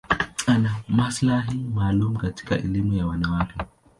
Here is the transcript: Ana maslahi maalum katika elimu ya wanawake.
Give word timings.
Ana 0.47 0.81
maslahi 0.87 1.57
maalum 1.63 2.15
katika 2.17 2.57
elimu 2.57 2.93
ya 2.93 3.05
wanawake. 3.07 3.55